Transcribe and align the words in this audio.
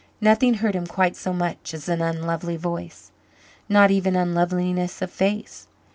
Nothing 0.19 0.55
hurt 0.55 0.73
him 0.73 0.87
quite 0.87 1.15
so 1.15 1.31
much 1.31 1.75
as 1.75 1.87
an 1.87 2.01
unlovely 2.01 2.57
voice 2.57 3.11
not 3.69 3.91
even 3.91 4.15
unloveliness 4.15 4.99
of 4.99 5.11
face. 5.11 5.67